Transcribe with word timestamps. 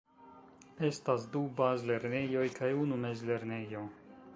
Estas 0.87 1.27
du 1.37 1.43
bazlernejoj 1.61 2.49
kaj 2.59 2.75
unu 2.87 3.01
mezlernejo. 3.07 3.91